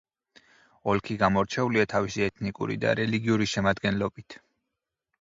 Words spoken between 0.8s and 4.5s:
ოლქი გამორჩეულია თავისი ეთნიკური და რელიგიური შემადგენლობით.